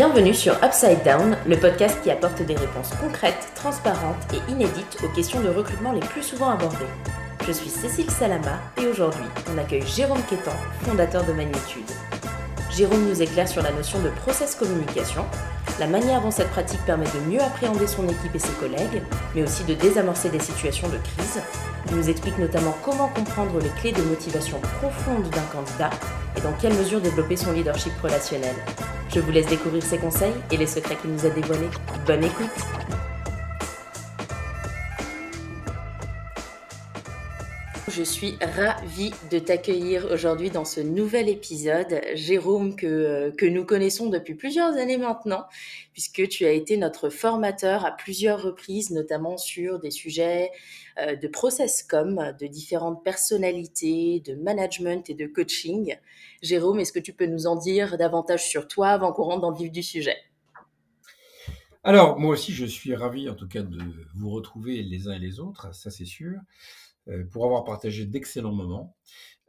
[0.00, 5.08] Bienvenue sur Upside Down, le podcast qui apporte des réponses concrètes, transparentes et inédites aux
[5.08, 6.86] questions de recrutement les plus souvent abordées.
[7.46, 11.90] Je suis Cécile Salama et aujourd'hui, on accueille Jérôme Quétan, fondateur de Magnitude.
[12.70, 15.26] Jérôme nous éclaire sur la notion de process communication,
[15.78, 19.02] la manière dont cette pratique permet de mieux appréhender son équipe et ses collègues,
[19.34, 21.42] mais aussi de désamorcer des situations de crise.
[21.90, 25.90] Il nous explique notamment comment comprendre les clés de motivation profonde d'un candidat
[26.38, 28.56] et dans quelle mesure développer son leadership relationnel.
[29.12, 31.68] Je vous laisse découvrir ses conseils et les secrets qu'il nous a dévoilés.
[32.06, 32.46] Bonne écoute
[37.88, 42.00] Je suis ravie de t'accueillir aujourd'hui dans ce nouvel épisode.
[42.14, 45.44] Jérôme, que, que nous connaissons depuis plusieurs années maintenant,
[45.92, 50.52] puisque tu as été notre formateur à plusieurs reprises, notamment sur des sujets
[50.98, 55.96] euh, de process com, de différentes personnalités, de management et de coaching.
[56.42, 59.50] Jérôme, est-ce que tu peux nous en dire davantage sur toi avant qu'on rentre dans
[59.50, 60.16] le vif du sujet?
[61.82, 63.78] Alors, moi aussi, je suis ravi en tout cas de
[64.14, 66.38] vous retrouver les uns et les autres, ça c'est sûr.
[67.08, 68.94] Euh, pour avoir partagé d'excellents moments.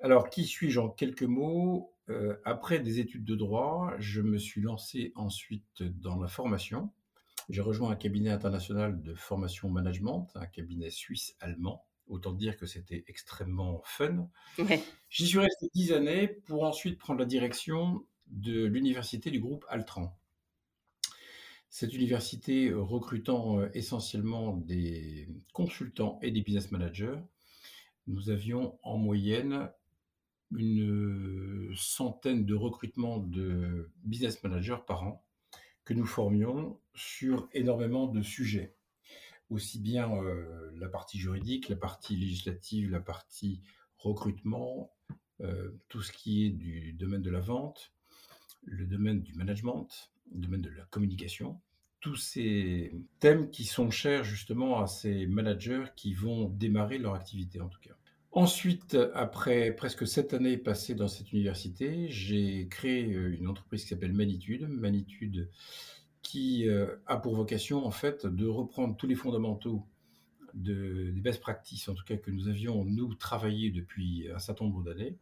[0.01, 1.93] Alors, qui suis-je en quelques mots?
[2.09, 6.89] Euh, Après des études de droit, je me suis lancé ensuite dans la formation.
[7.49, 11.85] J'ai rejoint un cabinet international de formation management, un cabinet suisse-allemand.
[12.11, 14.29] Autant dire que c'était extrêmement fun.
[15.09, 20.15] J'y suis resté dix années pour ensuite prendre la direction de l'université du groupe Altran.
[21.69, 27.15] Cette université recrutant euh, essentiellement des consultants et des business managers
[28.07, 29.69] nous avions en moyenne
[30.51, 35.23] une centaine de recrutements de business managers par an
[35.85, 38.75] que nous formions sur énormément de sujets.
[39.51, 43.61] Aussi bien euh, la partie juridique, la partie législative, la partie
[43.97, 44.91] recrutement,
[45.41, 47.91] euh, tout ce qui est du domaine de la vente,
[48.63, 49.89] le domaine du management,
[50.33, 51.59] le domaine de la communication,
[51.99, 57.59] tous ces thèmes qui sont chers justement à ces managers qui vont démarrer leur activité
[57.59, 57.95] en tout cas.
[58.31, 63.89] Ensuite, après presque sept années passées dans cette université, j'ai créé euh, une entreprise qui
[63.89, 64.69] s'appelle Manitude.
[64.69, 65.49] Manitude
[66.21, 69.85] qui euh, a pour vocation en fait de reprendre tous les fondamentaux
[70.53, 74.65] de, des best practices, en tout cas que nous avions nous travaillé depuis un certain
[74.65, 75.17] nombre d'années,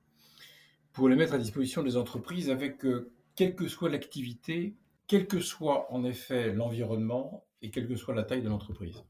[0.92, 4.76] pour les mettre à disposition des entreprises avec euh, quelle que soit l'activité
[5.10, 9.04] quel que soit en effet l'environnement et quelle que soit la taille de l'entreprise.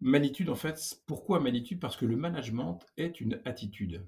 [0.00, 4.06] Manitude, en fait, pourquoi Manitude Parce que le management est une attitude.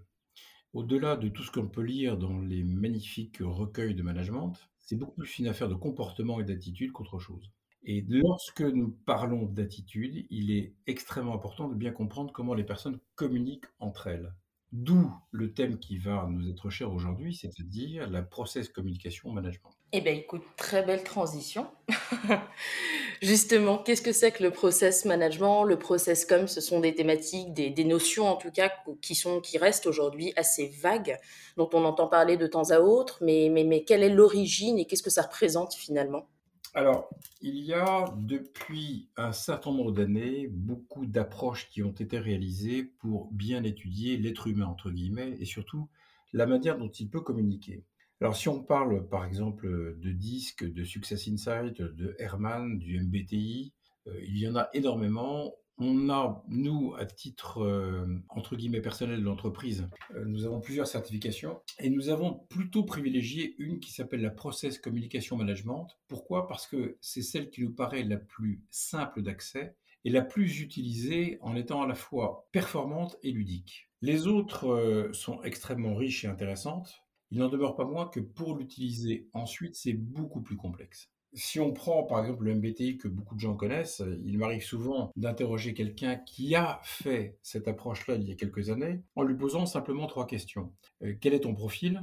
[0.74, 5.22] Au-delà de tout ce qu'on peut lire dans les magnifiques recueils de management, c'est beaucoup
[5.22, 7.50] plus une affaire de comportement et d'attitude qu'autre chose.
[7.82, 13.00] Et lorsque nous parlons d'attitude, il est extrêmement important de bien comprendre comment les personnes
[13.14, 14.34] communiquent entre elles.
[14.72, 19.70] D'où le thème qui va nous être cher aujourd'hui, c'est-à-dire la process communication management.
[19.92, 21.66] Eh bien, écoute, très belle transition.
[23.22, 25.64] Justement, qu'est-ce que c'est que le process management?
[25.64, 28.72] Le process com, ce sont des thématiques, des, notions en tout cas,
[29.02, 31.18] qui, sont, qui restent aujourd'hui assez vagues,
[31.58, 34.86] dont on entend parler de temps à autre, mais, mais, mais quelle est l'origine et
[34.86, 36.26] qu'est-ce que ça représente finalement?
[36.74, 37.10] Alors,
[37.42, 43.30] il y a depuis un certain nombre d'années beaucoup d'approches qui ont été réalisées pour
[43.30, 45.90] bien étudier l'être humain, entre guillemets, et surtout
[46.32, 47.84] la manière dont il peut communiquer.
[48.22, 49.66] Alors, si on parle par exemple
[49.98, 53.74] de DISC, de Success Insight, de Herman, du MBTI,
[54.06, 55.54] euh, il y en a énormément.
[55.78, 60.86] On a, nous, à titre, euh, entre guillemets, personnel de l'entreprise, euh, nous avons plusieurs
[60.86, 65.88] certifications et nous avons plutôt privilégié une qui s'appelle la Process Communication Management.
[66.08, 66.46] Pourquoi?
[66.46, 71.38] Parce que c'est celle qui nous paraît la plus simple d'accès et la plus utilisée
[71.40, 73.88] en étant à la fois performante et ludique.
[74.02, 77.02] Les autres euh, sont extrêmement riches et intéressantes.
[77.30, 81.72] Il n'en demeure pas moins que pour l'utiliser ensuite, c'est beaucoup plus complexe si on
[81.72, 86.16] prend par exemple le MBTI que beaucoup de gens connaissent, il m'arrive souvent d'interroger quelqu'un
[86.16, 90.26] qui a fait cette approche-là il y a quelques années en lui posant simplement trois
[90.26, 90.72] questions.
[91.02, 92.02] Euh, quel est ton profil?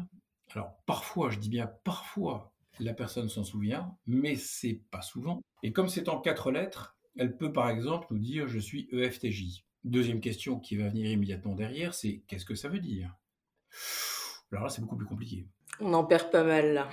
[0.51, 5.42] Alors parfois, je dis bien parfois, la personne s'en souvient, mais c'est pas souvent.
[5.62, 9.63] Et comme c'est en quatre lettres, elle peut par exemple nous dire je suis EFTJ.
[9.83, 13.15] Deuxième question qui va venir immédiatement derrière, c'est qu'est-ce que ça veut dire?
[14.51, 15.45] Alors là, c'est beaucoup plus compliqué.
[15.80, 16.89] On en perd pas mal là.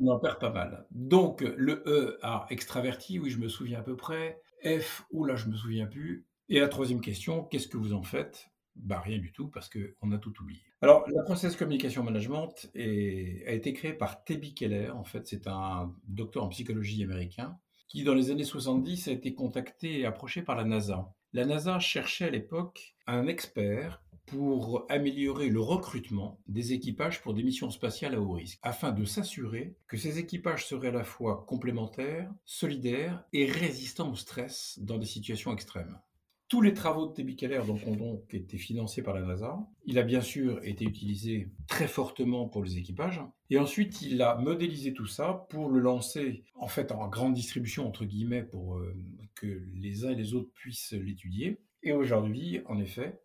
[0.00, 0.86] On en perd pas mal.
[0.90, 4.40] Donc, le E a extraverti, oui, je me souviens à peu près.
[4.64, 6.26] F, ou là, je me souviens plus.
[6.48, 8.50] Et la troisième question, qu'est-ce que vous en faites?
[8.76, 10.62] Bah, rien du tout, parce qu'on a tout oublié.
[10.80, 14.90] Alors, la Process Communication Management a été créée par Tebi Keller.
[14.90, 17.58] En fait, c'est un docteur en psychologie américain
[17.88, 21.12] qui, dans les années 70, a été contacté et approché par la NASA.
[21.32, 27.42] La NASA cherchait à l'époque un expert pour améliorer le recrutement des équipages pour des
[27.42, 31.44] missions spatiales à haut risque, afin de s'assurer que ces équipages seraient à la fois
[31.46, 35.98] complémentaires, solidaires et résistants au stress dans des situations extrêmes
[36.50, 39.56] tous les travaux de donc, ont donc été financés par la NASA.
[39.84, 43.22] Il a bien sûr été utilisé très fortement pour les équipages.
[43.50, 47.86] Et ensuite, il a modélisé tout ça pour le lancer en fait en grande distribution,
[47.86, 48.96] entre guillemets, pour euh,
[49.36, 51.60] que les uns et les autres puissent l'étudier.
[51.82, 53.20] Et aujourd'hui, en effet,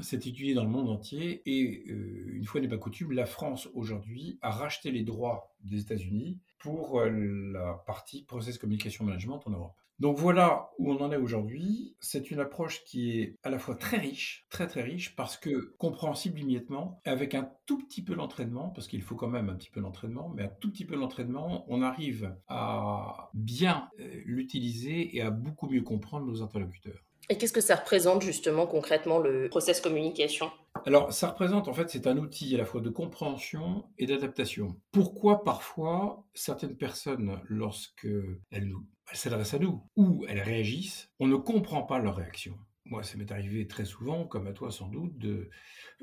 [0.00, 1.42] c'est étudié dans le monde entier.
[1.46, 5.80] Et euh, une fois n'est pas coutume, la France aujourd'hui a racheté les droits des
[5.80, 7.10] États-Unis pour euh,
[7.52, 9.76] la partie Process Communication Management en Europe.
[10.02, 11.94] Donc voilà où on en est aujourd'hui.
[12.00, 15.76] C'est une approche qui est à la fois très riche, très très riche, parce que
[15.78, 19.70] compréhensible immédiatement, avec un tout petit peu d'entraînement, parce qu'il faut quand même un petit
[19.70, 25.20] peu d'entraînement, mais un tout petit peu d'entraînement, on arrive à bien euh, l'utiliser et
[25.20, 27.04] à beaucoup mieux comprendre nos interlocuteurs.
[27.28, 30.50] Et qu'est-ce que ça représente justement concrètement le process communication?
[30.84, 34.80] Alors ça représente en fait c'est un outil à la fois de compréhension et d'adaptation.
[34.90, 38.08] Pourquoi parfois certaines personnes lorsque
[38.50, 38.72] elles
[39.12, 42.58] s'adressent à nous ou elles réagissent, on ne comprend pas leur réaction?
[42.84, 45.50] Moi, ça m'est arrivé très souvent, comme à toi sans doute, de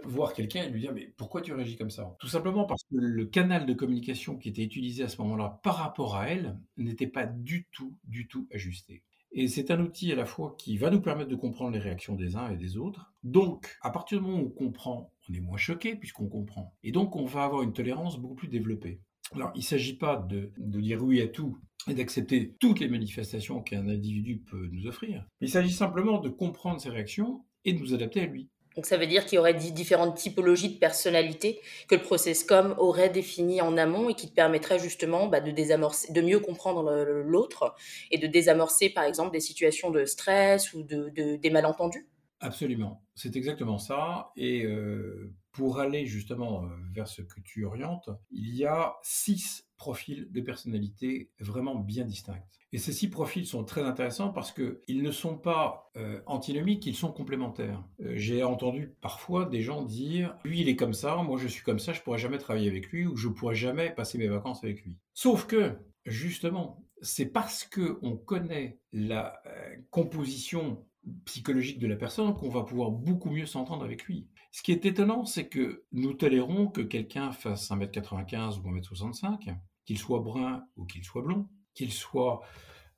[0.06, 2.16] voir quelqu'un et lui dire mais pourquoi tu réagis comme ça?
[2.20, 5.76] Tout simplement parce que le canal de communication qui était utilisé à ce moment-là par
[5.76, 9.04] rapport à elle n'était pas du tout, du tout ajusté.
[9.32, 12.16] Et c'est un outil à la fois qui va nous permettre de comprendre les réactions
[12.16, 13.14] des uns et des autres.
[13.24, 16.76] Donc, à partir du moment où on comprend, on est moins choqué puisqu'on comprend.
[16.84, 19.02] Et donc, on va avoir une tolérance beaucoup plus développée.
[19.36, 23.62] Alors, il ne s'agit pas de, dire oui à tout et d'accepter toutes les manifestations
[23.62, 25.26] qu'un individu peut nous offrir.
[25.42, 28.50] Il s'agit simplement de comprendre ses réactions et de nous adapter à lui.
[28.76, 33.10] Donc ça veut dire qu'il y aurait différentes typologies de personnalités que le processcom aurait
[33.10, 36.92] définies en amont et qui te permettraient justement bah, de désamorcer, de mieux comprendre
[37.26, 37.76] l'autre
[38.12, 42.08] et de désamorcer par exemple des situations de stress ou de, des malentendus.
[42.42, 44.32] Absolument, c'est exactement ça.
[44.38, 49.69] Et euh, pour aller justement euh, vers ce que tu orientes, il y a six
[49.80, 52.44] profils de personnalité vraiment bien distincts.
[52.72, 56.96] Et ces six profils sont très intéressants parce qu'ils ne sont pas euh, antinomiques, ils
[56.96, 57.84] sont complémentaires.
[58.02, 61.64] Euh, j'ai entendu parfois des gens dire lui il est comme ça, moi je suis
[61.64, 64.64] comme ça, je pourrais jamais travailler avec lui ou je pourrais jamais passer mes vacances
[64.64, 65.00] avec lui.
[65.16, 69.42] Sauf que justement, c'est parce que on connaît la
[69.90, 70.86] composition
[71.26, 74.28] psychologique de la personne qu'on va pouvoir beaucoup mieux s'entendre avec lui.
[74.52, 79.56] Ce qui est étonnant, c'est que nous tolérons que quelqu'un fasse 1m95 ou 1m65,
[79.86, 82.42] qu'il soit brun ou qu'il soit blond, qu'il soit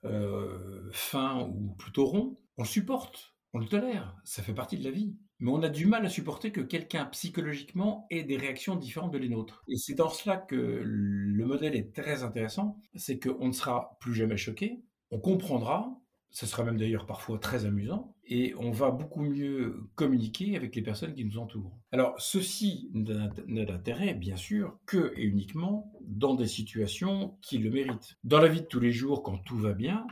[0.06, 2.36] euh, fin ou plutôt rond.
[2.58, 5.16] On le supporte, on le tolère, ça fait partie de la vie.
[5.40, 9.18] Mais on a du mal à supporter que quelqu'un psychologiquement ait des réactions différentes de
[9.18, 9.64] les nôtres.
[9.68, 14.14] Et c'est dans cela que le modèle est très intéressant, c'est qu'on ne sera plus
[14.14, 16.01] jamais choqué, on comprendra,
[16.32, 20.82] ce sera même d'ailleurs parfois très amusant, et on va beaucoup mieux communiquer avec les
[20.82, 21.78] personnes qui nous entourent.
[21.92, 23.28] Alors, ceci n'a
[23.66, 28.18] d'intérêt, bien sûr, que et uniquement dans des situations qui le méritent.
[28.24, 30.08] Dans la vie de tous les jours, quand tout va bien,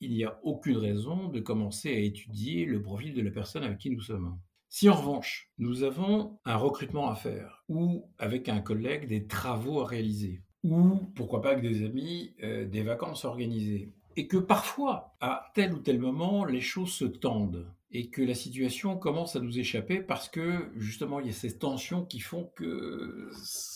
[0.00, 3.78] il n'y a aucune raison de commencer à étudier le profil de la personne avec
[3.78, 4.38] qui nous sommes.
[4.70, 9.80] Si en revanche, nous avons un recrutement à faire, ou avec un collègue des travaux
[9.80, 15.14] à réaliser, ou pourquoi pas avec des amis, euh, des vacances organisées, et que parfois,
[15.20, 19.40] à tel ou tel moment, les choses se tendent et que la situation commence à
[19.40, 23.30] nous échapper parce que justement, il y a ces tensions qui font que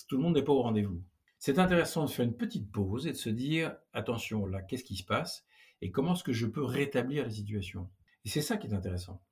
[0.09, 1.01] tout le monde n'est pas au rendez-vous.
[1.39, 4.97] C'est intéressant de faire une petite pause et de se dire, attention, là, qu'est-ce qui
[4.97, 5.47] se passe
[5.81, 7.89] et comment est-ce que je peux rétablir la situation
[8.25, 9.23] Et c'est ça qui est intéressant.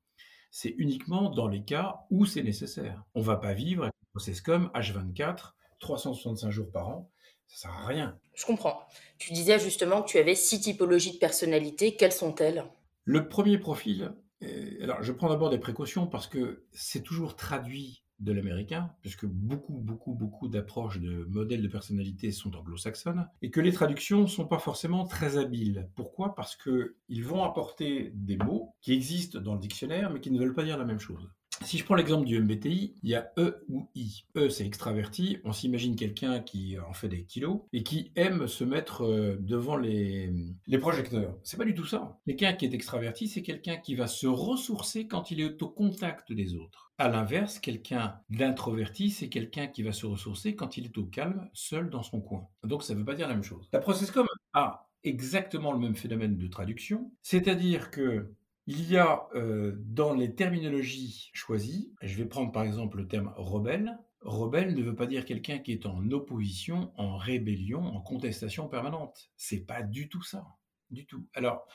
[0.53, 3.03] C'est uniquement dans les cas où c'est nécessaire.
[3.17, 7.11] On ne va pas vivre avec comme H24, 365 jours par an,
[7.51, 8.19] ça sert à rien.
[8.35, 8.87] Je comprends.
[9.19, 11.97] Tu disais justement que tu avais six typologies de personnalité.
[11.97, 12.65] Quelles sont-elles?
[13.05, 18.05] Le premier profil, euh, alors je prends d'abord des précautions parce que c'est toujours traduit
[18.21, 23.61] de l'américain, puisque beaucoup, beaucoup, beaucoup d'approches de modèles de personnalité sont anglo-saxonnes, et que
[23.61, 25.89] les traductions ne sont pas forcément très habiles.
[25.97, 26.35] Pourquoi?
[26.35, 30.55] Parce qu'ils vont apporter des mots qui existent dans le dictionnaire, mais qui ne veulent
[30.55, 31.31] pas dire la même chose.
[31.63, 34.25] Si je prends l'exemple du MBTI, il y a E ou I.
[34.35, 35.39] E, c'est extraverti.
[35.45, 39.77] On s'imagine quelqu'un qui en fait des kilos et qui aime se mettre euh, devant
[39.77, 40.33] les,
[40.67, 41.37] les projecteurs.
[41.43, 42.19] C'est pas du tout ça.
[42.27, 46.33] Quelqu'un qui est extraverti, c'est quelqu'un qui va se ressourcer quand il est au contact
[46.33, 46.93] des autres.
[46.97, 51.49] À l'inverse, quelqu'un d'introverti, c'est quelqu'un qui va se ressourcer quand il est au calme,
[51.53, 52.49] seul dans son coin.
[52.65, 53.69] Donc ça ne veut pas dire la même chose.
[53.73, 58.35] La Processcom a exactement le même phénomène de traduction, c'est-à-dire que
[58.71, 63.33] il y a euh, dans les terminologies choisies, je vais prendre par exemple le terme
[63.37, 63.99] rebelle.
[64.21, 69.33] Rebelle ne veut pas dire quelqu'un qui est en opposition, en rébellion, en contestation permanente.
[69.37, 70.47] C'est pas du tout ça,
[70.91, 71.27] du tout.
[71.35, 71.67] Alors,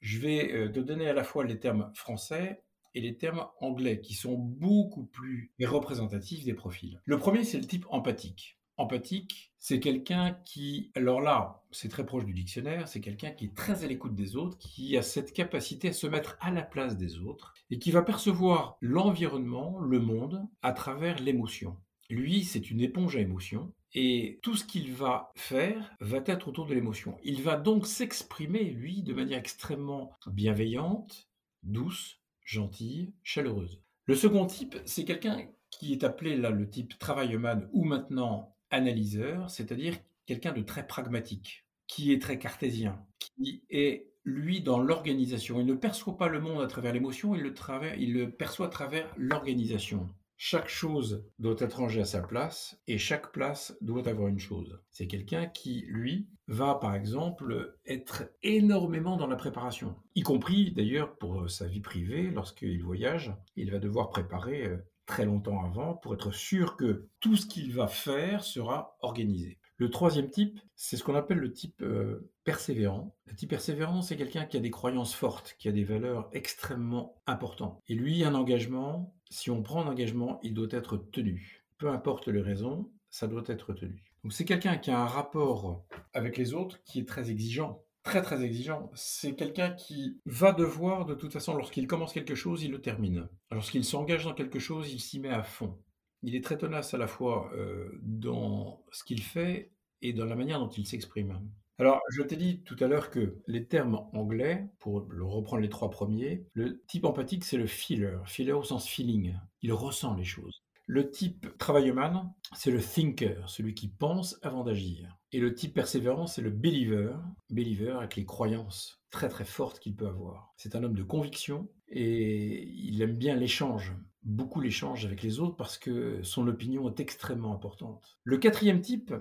[0.00, 2.62] je vais euh, te donner à la fois les termes français
[2.94, 7.02] et les termes anglais qui sont beaucoup plus représentatifs des profils.
[7.06, 8.60] Le premier, c'est le type empathique.
[8.78, 13.54] Empathique, c'est quelqu'un qui, alors là, c'est très proche du dictionnaire, c'est quelqu'un qui est
[13.54, 16.96] très à l'écoute des autres, qui a cette capacité à se mettre à la place
[16.96, 21.76] des autres et qui va percevoir l'environnement, le monde, à travers l'émotion.
[22.10, 26.66] Lui, c'est une éponge à émotion et tout ce qu'il va faire va être autour
[26.66, 27.16] de l'émotion.
[27.24, 31.28] Il va donc s'exprimer, lui, de manière extrêmement bienveillante,
[31.62, 33.82] douce, gentille, chaleureuse.
[34.04, 39.50] Le second type, c'est quelqu'un qui est appelé là le type travailleman ou maintenant analyseur,
[39.50, 39.96] c'est-à-dire
[40.26, 45.60] quelqu'un de très pragmatique, qui est très cartésien, qui est lui dans l'organisation.
[45.60, 47.54] Il ne perçoit pas le monde à travers l'émotion, il,
[47.98, 50.08] il le perçoit à travers l'organisation.
[50.38, 54.78] Chaque chose doit être rangée à sa place et chaque place doit avoir une chose.
[54.90, 61.16] C'est quelqu'un qui, lui, va par exemple être énormément dans la préparation, y compris d'ailleurs
[61.16, 66.14] pour sa vie privée, lorsqu'il voyage, il va devoir préparer euh, très longtemps avant pour
[66.14, 69.58] être sûr que tout ce qu'il va faire sera organisé.
[69.78, 73.14] Le troisième type, c'est ce qu'on appelle le type euh, persévérant.
[73.26, 77.20] Le type persévérant, c'est quelqu'un qui a des croyances fortes, qui a des valeurs extrêmement
[77.26, 77.82] importantes.
[77.86, 81.66] Et lui, un engagement, si on prend un engagement, il doit être tenu.
[81.76, 84.02] Peu importe les raisons, ça doit être tenu.
[84.22, 85.84] Donc c'est quelqu'un qui a un rapport
[86.14, 87.84] avec les autres qui est très exigeant.
[88.06, 88.90] Très très exigeant.
[88.94, 93.28] C'est quelqu'un qui va devoir, de toute façon, lorsqu'il commence quelque chose, il le termine.
[93.50, 95.78] Lorsqu'il s'engage dans quelque chose, il s'y met à fond
[96.26, 99.70] il est très tenace à la fois euh, dans ce qu'il fait
[100.02, 101.40] et dans la manière dont il s'exprime.
[101.78, 105.90] Alors, je t'ai dit tout à l'heure que les termes anglais, pour reprendre les trois
[105.90, 109.34] premiers, le type empathique, c'est le feeler, feeler au sens feeling.
[109.62, 110.62] Il ressent les choses.
[110.86, 115.15] Le type travailleman, c'est le thinker, celui qui pense avant d'agir.
[115.32, 117.16] Et le type persévérant, c'est le believer,
[117.50, 120.54] believer avec les croyances très très fortes qu'il peut avoir.
[120.56, 123.94] C'est un homme de conviction et il aime bien l'échange
[124.26, 128.18] beaucoup l'échange avec les autres parce que son opinion est extrêmement importante.
[128.24, 129.14] Le quatrième type,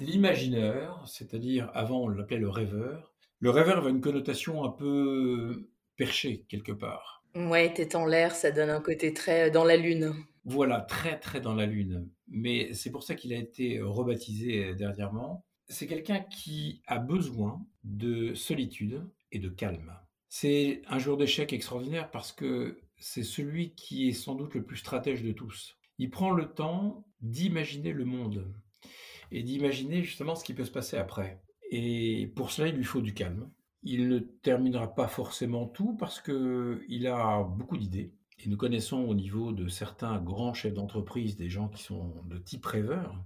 [0.00, 3.14] l'imagineur, c'est-à-dire avant on l'appelait le rêveur.
[3.38, 7.24] Le rêveur a une connotation un peu perchée quelque part.
[7.34, 10.12] Ouais, tête en l'air, ça donne un côté très dans la lune.
[10.44, 12.10] Voilà, très très dans la lune.
[12.28, 15.44] Mais c'est pour ça qu'il a été rebaptisé dernièrement.
[15.68, 19.92] C'est quelqu'un qui a besoin de solitude et de calme.
[20.28, 24.78] C'est un jour d'échec extraordinaire parce que c'est celui qui est sans doute le plus
[24.78, 25.76] stratège de tous.
[25.98, 28.52] Il prend le temps d'imaginer le monde
[29.30, 31.42] et d'imaginer justement ce qui peut se passer après.
[31.70, 33.50] Et pour cela, il lui faut du calme.
[33.82, 38.12] Il ne terminera pas forcément tout parce qu'il a beaucoup d'idées.
[38.38, 42.38] Et nous connaissons au niveau de certains grands chefs d'entreprise des gens qui sont de
[42.38, 43.24] type rêveur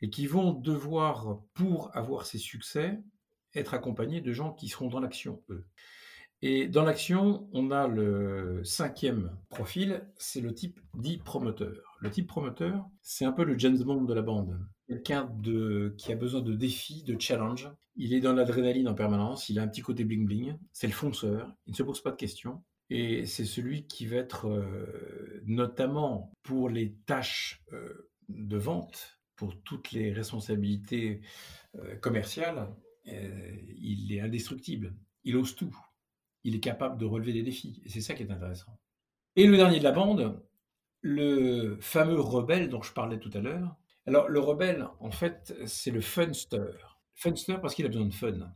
[0.00, 2.98] et qui vont devoir, pour avoir ces succès,
[3.54, 5.66] être accompagnés de gens qui seront dans l'action, eux.
[6.42, 11.96] Et dans l'action, on a le cinquième profil, c'est le type dit promoteur.
[12.00, 14.60] Le type promoteur, c'est un peu le James Bond de la bande.
[14.86, 15.32] Quelqu'un
[15.96, 17.70] qui a besoin de défis, de challenge.
[17.96, 21.50] Il est dans l'adrénaline en permanence, il a un petit côté bling-bling, c'est le fonceur,
[21.66, 22.62] il ne se pose pas de questions.
[22.94, 29.60] Et c'est celui qui va être, euh, notamment pour les tâches euh, de vente, pour
[29.62, 31.20] toutes les responsabilités
[31.74, 32.68] euh, commerciales,
[33.04, 34.94] il est indestructible.
[35.24, 35.76] Il ose tout
[36.44, 37.82] il est capable de relever des défis.
[37.84, 38.78] Et c'est ça qui est intéressant.
[39.34, 40.40] Et le dernier de la bande,
[41.00, 43.76] le fameux rebelle dont je parlais tout à l'heure.
[44.06, 46.76] Alors, le rebelle, en fait, c'est le funster.
[47.14, 48.54] Funster parce qu'il a besoin de fun.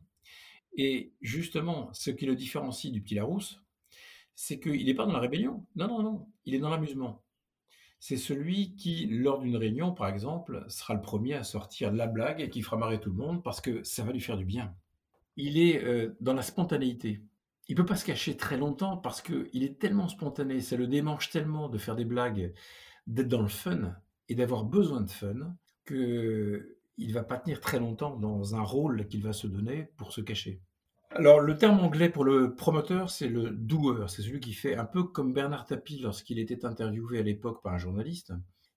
[0.76, 3.61] Et justement, ce qui le différencie du petit Larousse,
[4.40, 5.66] c'est qu'il n'est pas dans la rébellion.
[5.75, 6.28] Non, non, non.
[6.45, 7.25] Il est dans l'amusement.
[7.99, 12.40] C'est celui qui, lors d'une réunion, par exemple, sera le premier à sortir la blague
[12.40, 14.76] et qui fera marrer tout le monde parce que ça va lui faire du bien.
[15.37, 17.23] Il est euh, dans la spontanéité
[17.68, 21.30] il peut pas se cacher très longtemps parce qu'il est tellement spontané, ça le démange
[21.30, 22.54] tellement de faire des blagues,
[23.07, 23.95] d'être dans le fun
[24.28, 25.54] et d'avoir besoin de fun
[25.85, 30.12] que il va pas tenir très longtemps dans un rôle qu'il va se donner pour
[30.12, 30.62] se cacher.
[31.11, 34.85] Alors le terme anglais pour le promoteur, c'est le doer, c'est celui qui fait un
[34.85, 38.33] peu comme Bernard Tapie lorsqu'il était interviewé à l'époque par un journaliste.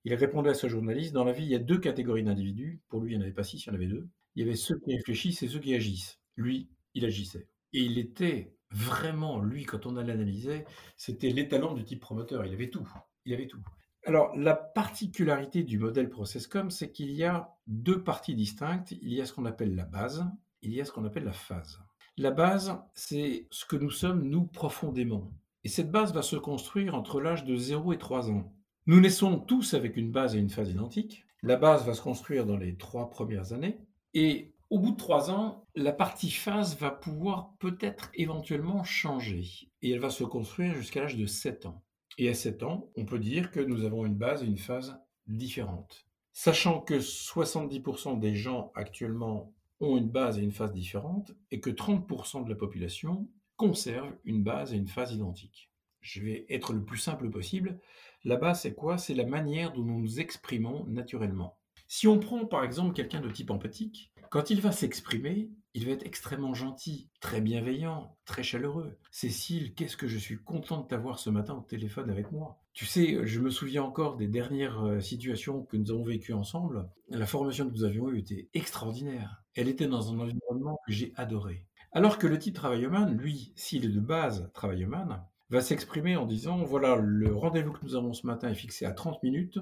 [0.05, 2.81] Il répondait à ce journaliste, dans la vie, il y a deux catégories d'individus.
[2.87, 4.09] Pour lui, il n'y en avait pas six, il y en avait deux.
[4.35, 6.19] Il y avait ceux qui réfléchissent et ceux qui agissent.
[6.37, 7.47] Lui, il agissait.
[7.73, 10.65] Et il était vraiment, lui, quand on l'analysait,
[10.97, 12.45] c'était l'étalon du type promoteur.
[12.45, 12.87] Il avait tout.
[13.25, 13.61] Il avait tout.
[14.05, 18.93] Alors, la particularité du modèle ProcessCom, c'est qu'il y a deux parties distinctes.
[18.93, 20.25] Il y a ce qu'on appelle la base,
[20.63, 21.79] il y a ce qu'on appelle la phase.
[22.17, 25.31] La base, c'est ce que nous sommes, nous, profondément.
[25.63, 28.53] Et cette base va se construire entre l'âge de 0 et 3 ans.
[28.87, 31.23] Nous naissons tous avec une base et une phase identiques.
[31.43, 33.79] La base va se construire dans les trois premières années.
[34.13, 39.69] Et au bout de trois ans, la partie phase va pouvoir peut-être éventuellement changer.
[39.81, 41.83] et elle va se construire jusqu'à l'âge de 7 ans.
[42.17, 44.99] Et à 7 ans, on peut dire que nous avons une base et une phase
[45.27, 46.05] différentes.
[46.33, 51.69] Sachant que 70% des gens actuellement ont une base et une phase différentes, et que
[51.69, 55.69] 30% de la population conserve une base et une phase identiques.
[55.99, 57.79] Je vais être le plus simple possible.
[58.23, 58.97] La base, c'est quoi?
[58.97, 61.57] C'est la manière dont nous nous exprimons naturellement.
[61.87, 65.91] Si on prend par exemple quelqu'un de type empathique, quand il va s'exprimer, il va
[65.91, 68.97] être extrêmement gentil, très bienveillant, très chaleureux.
[69.11, 72.60] Cécile, qu'est-ce que je suis content de t'avoir ce matin au téléphone avec moi?
[72.73, 76.87] Tu sais, je me souviens encore des dernières euh, situations que nous avons vécues ensemble.
[77.09, 79.43] La formation que nous avions eue était extraordinaire.
[79.55, 81.65] Elle était dans un environnement que j'ai adoré.
[81.91, 86.63] Alors que le type travailleman, lui, s'il est de base travailleman, va s'exprimer en disant,
[86.63, 89.59] voilà, le rendez-vous que nous avons ce matin est fixé à 30 minutes.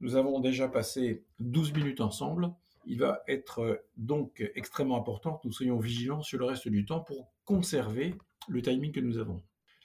[0.00, 2.52] Nous avons déjà passé 12 minutes ensemble.
[2.86, 6.86] Il va être euh, donc extrêmement important que nous soyons vigilants sur le reste du
[6.86, 8.14] temps pour conserver
[8.46, 9.42] le timing que nous avons.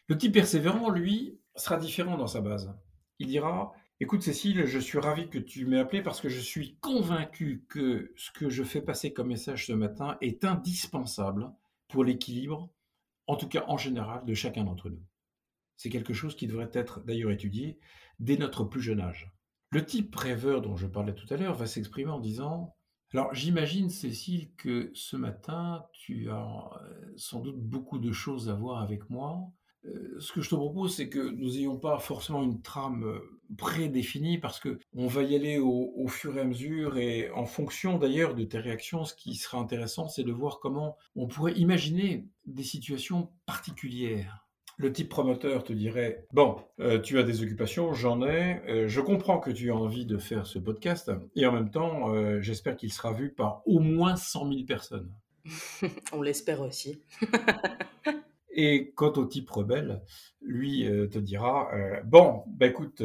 [0.07, 2.73] Le type persévérant, lui, sera différent dans sa base.
[3.19, 6.77] Il dira Écoute Cécile, je suis ravi que tu m'aies appelé parce que je suis
[6.77, 11.51] convaincu que ce que je fais passer comme message ce matin est indispensable
[11.89, 12.69] pour l'équilibre,
[13.27, 15.03] en tout cas en général, de chacun d'entre nous.
[15.75, 17.77] C'est quelque chose qui devrait être d'ailleurs étudié
[18.19, 19.29] dès notre plus jeune âge.
[19.71, 22.75] Le type rêveur dont je parlais tout à l'heure va s'exprimer en disant
[23.13, 28.53] Alors j'imagine, Cécile, que ce matin, tu as euh, sans doute beaucoup de choses à
[28.53, 29.51] voir avec moi.
[29.86, 33.39] Euh, ce que je te propose, c'est que nous n'ayons pas forcément une trame euh,
[33.57, 37.98] prédéfinie parce que on va y aller au, fur et à mesure et en fonction
[37.98, 42.27] d'ailleurs de tes réactions, ce qui sera intéressant, c'est de voir comment on pourrait imaginer
[42.45, 44.45] des situations particulières
[44.77, 49.38] le type promoteur te dirait Bon, euh, tu as des occupations, j'en ai, je comprends
[49.38, 53.12] que tu as envie de faire ce podcast, et en même temps, j'espère qu'il sera
[53.12, 55.12] vu par au moins 100 000 personnes.
[56.13, 57.01] On l'espère aussi.
[58.61, 60.01] et quant au type rebelle,
[60.41, 61.69] lui te dira
[62.05, 63.01] Bon, bah écoute,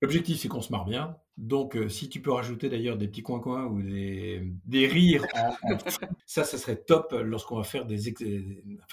[0.00, 3.22] l'objectif c'est qu'on se marre bien, donc, euh, si tu peux rajouter d'ailleurs des petits
[3.22, 5.24] coins-coins ou des, des rires,
[6.26, 8.12] ça, ça serait top lorsqu'on va faire des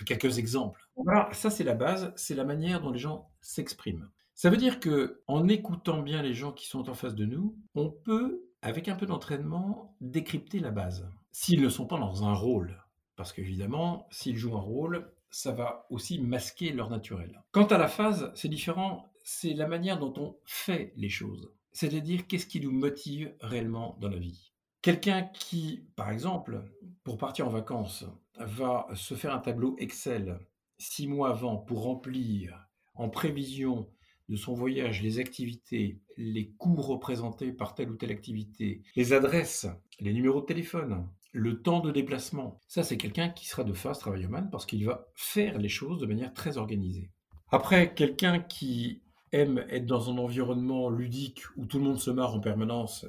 [0.05, 0.79] quelques exemples.
[0.95, 4.09] Voilà, ça c'est la base, c'est la manière dont les gens s'expriment.
[4.33, 7.57] Ça veut dire que en écoutant bien les gens qui sont en face de nous,
[7.75, 11.05] on peut, avec un peu d'entraînement, décrypter la base.
[11.33, 12.81] S'ils ne sont pas dans un rôle,
[13.17, 17.43] parce qu'évidemment, s'ils jouent un rôle, ça va aussi masquer leur naturel.
[17.51, 22.25] Quant à la phase, c'est différent, c'est la manière dont on fait les choses c'est-à-dire
[22.25, 24.51] qu'est-ce qui nous motive réellement dans la vie?
[24.81, 26.63] Quelqu'un qui, par exemple,
[27.03, 28.03] pour partir en vacances,
[28.39, 30.39] va se faire un tableau Excel
[30.79, 33.87] six mois avant pour remplir en prévision
[34.27, 39.67] de son voyage les activités, les coûts représentés par telle ou telle activité, les adresses,
[39.99, 41.07] les numéros de téléphone,
[41.37, 42.59] le temps de déplacement.
[42.67, 46.07] Ça, c'est quelqu'un qui sera de face travailleman parce qu'il va faire les choses de
[46.07, 47.11] manière très organisée.
[47.51, 52.33] Après, quelqu'un qui aime être dans un environnement ludique où tout le monde se marre
[52.33, 53.05] en permanence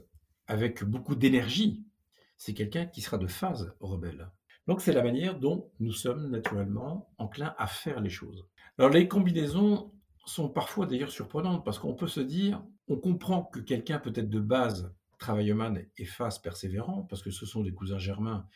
[0.46, 1.84] avec beaucoup d'énergie,
[2.36, 4.30] c'est quelqu'un qui sera de phase rebelle.
[4.66, 8.46] Donc c'est la manière dont nous sommes naturellement enclins à faire les choses.
[8.76, 9.90] Alors les combinaisons
[10.26, 14.28] sont parfois d'ailleurs surprenantes parce qu'on peut se dire, on comprend que quelqu'un peut être
[14.28, 18.46] de base travailleman et phase persévérant parce que ce sont des cousins germains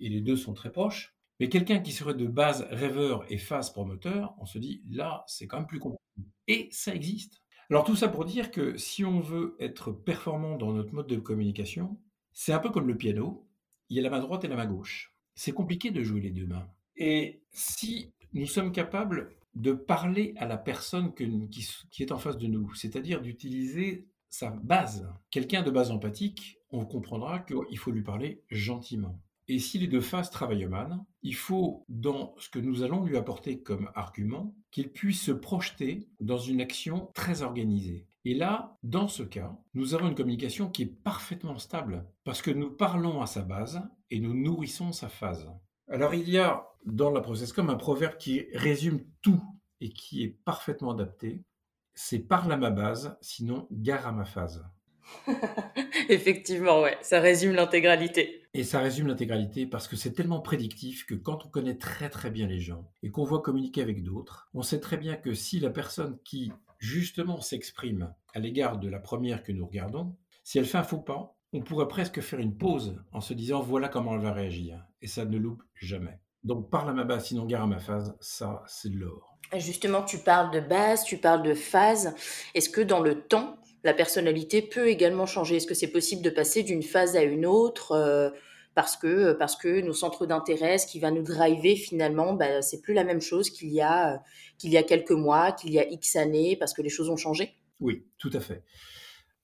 [0.00, 1.14] et les deux sont très proches.
[1.38, 5.46] Mais quelqu'un qui serait de base rêveur et phase promoteur, on se dit là, c'est
[5.46, 6.02] quand même plus compliqué.
[6.48, 7.40] Et ça existe.
[7.70, 11.16] Alors tout ça pour dire que si on veut être performant dans notre mode de
[11.16, 11.98] communication,
[12.32, 13.48] c'est un peu comme le piano,
[13.88, 15.14] il y a la main droite et la main gauche.
[15.34, 16.68] C'est compliqué de jouer les deux mains.
[16.96, 22.46] Et si nous sommes capables de parler à la personne qui est en face de
[22.46, 28.44] nous, c'est-à-dire d'utiliser sa base, quelqu'un de base empathique, on comprendra qu'il faut lui parler
[28.48, 29.20] gentiment.
[29.48, 33.62] Et s'il est de face travailleman, il faut, dans ce que nous allons lui apporter
[33.62, 38.06] comme argument, qu'il puisse se projeter dans une action très organisée.
[38.24, 42.50] Et là, dans ce cas, nous avons une communication qui est parfaitement stable, parce que
[42.50, 45.50] nous parlons à sa base et nous nourrissons sa phase.
[45.88, 49.42] Alors il y a dans la process comme un proverbe qui résume tout
[49.80, 51.42] et qui est parfaitement adapté.
[52.02, 54.64] C'est parle à ma base, sinon gare à ma phase.
[56.08, 58.42] Effectivement, ouais, ça résume l'intégralité.
[58.54, 62.30] Et ça résume l'intégralité parce que c'est tellement prédictif que quand on connaît très très
[62.30, 65.60] bien les gens et qu'on voit communiquer avec d'autres, on sait très bien que si
[65.60, 70.64] la personne qui justement s'exprime à l'égard de la première que nous regardons, si elle
[70.64, 74.14] fait un faux pas, on pourrait presque faire une pause en se disant voilà comment
[74.14, 74.82] elle va réagir.
[75.02, 76.18] Et ça ne loupe jamais.
[76.42, 79.36] Donc parle à ma base, sinon gare à ma phase, ça c'est de l'or.
[79.56, 82.14] Justement, tu parles de base, tu parles de phase.
[82.54, 85.56] Est-ce que dans le temps, la personnalité peut également changer?
[85.56, 88.30] Est-ce que c'est possible de passer d'une phase à une autre euh,
[88.74, 92.80] parce que, parce que nos centres d'intérêt, ce qui va nous driver finalement, bah, c'est
[92.80, 94.22] plus la même chose qu'il y, a,
[94.58, 97.16] qu'il y a quelques mois, qu'il y a X années, parce que les choses ont
[97.16, 97.56] changé?
[97.80, 98.62] Oui, tout à fait.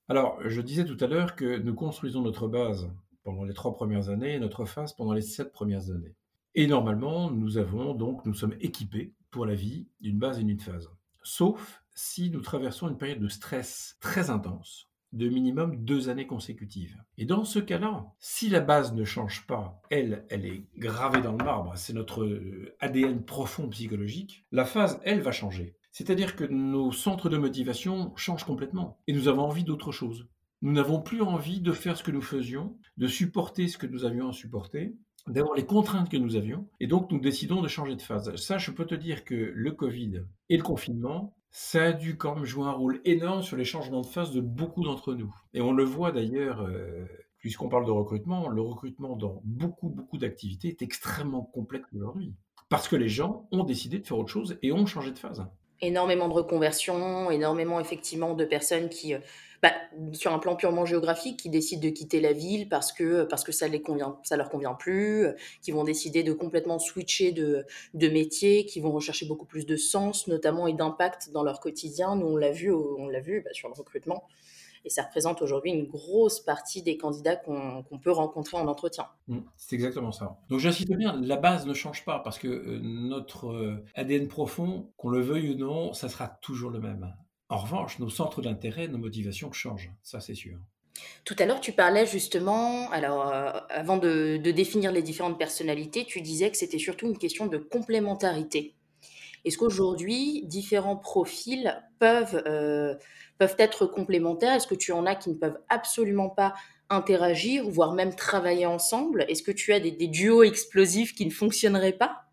[0.08, 2.88] Alors, je disais tout à l'heure que nous construisons notre base
[3.24, 6.14] pendant les trois premières années et notre phase pendant les sept premières années.
[6.58, 10.58] Et normalement, nous avons donc, nous sommes équipés pour la vie d'une base et d'une
[10.58, 10.88] phase.
[11.22, 16.96] Sauf si nous traversons une période de stress très intense, de minimum deux années consécutives.
[17.18, 21.32] Et dans ce cas-là, si la base ne change pas, elle, elle est gravée dans
[21.32, 25.76] le marbre, c'est notre euh, ADN profond psychologique, la phase, elle, va changer.
[25.92, 30.26] C'est-à-dire que nos centres de motivation changent complètement et nous avons envie d'autre chose.
[30.62, 34.06] Nous n'avons plus envie de faire ce que nous faisions, de supporter ce que nous
[34.06, 37.96] avions à supporter, d'avoir les contraintes que nous avions, et donc nous décidons de changer
[37.96, 38.34] de phase.
[38.36, 42.34] Ça, je peux te dire que le Covid et le confinement ça a dû quand
[42.34, 45.34] même jouer un rôle énorme sur les changements de phase de beaucoup d'entre nous.
[45.54, 47.06] Et on le voit d'ailleurs, euh,
[47.38, 52.34] puisqu'on parle de recrutement, le recrutement dans beaucoup, beaucoup d'activités est extrêmement complexe aujourd'hui.
[52.68, 55.46] Parce que les gens ont décidé de faire autre chose et ont changé de phase.
[55.80, 59.18] Énormément de reconversions, énormément effectivement de personnes qui euh,
[59.62, 59.72] bah,
[60.12, 63.52] sur un plan purement géographique, qui décident de quitter la ville parce que, parce que
[63.52, 65.28] ça, les convient, ça leur convient plus,
[65.62, 69.76] qui vont décider de complètement switcher de, de métier, qui vont rechercher beaucoup plus de
[69.76, 72.16] sens, notamment, et d'impact dans leur quotidien.
[72.16, 74.24] Nous, on l'a vu, on l'a vu bah, sur le recrutement.
[74.86, 79.08] Et ça représente aujourd'hui une grosse partie des candidats qu'on peut rencontrer en entretien.
[79.26, 80.38] Mmh, c'est exactement ça.
[80.48, 84.92] Donc j'insiste bien, la base ne change pas parce que euh, notre euh, ADN profond,
[84.96, 87.12] qu'on le veuille ou non, ça sera toujours le même.
[87.48, 90.56] En revanche, nos centres d'intérêt, nos motivations changent, ça c'est sûr.
[91.24, 96.20] Tout à l'heure, tu parlais justement, alors euh, avant de, définir les différentes personnalités, tu
[96.20, 98.74] disais que c'était surtout une question de complémentarité.
[99.46, 102.94] Est-ce qu'aujourd'hui, différents profils peuvent, euh,
[103.38, 104.52] peuvent être complémentaires?
[104.52, 106.52] Est-ce que tu en as qui ne peuvent absolument pas
[106.90, 109.24] interagir, voire même travailler ensemble?
[109.28, 112.24] Est-ce que tu as des duos explosifs qui ne fonctionneraient pas?